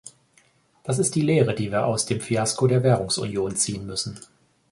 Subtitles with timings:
[0.83, 4.19] Das ist die Lehre, die wir aus dem Fiasko der Währungsunion ziehen müssen.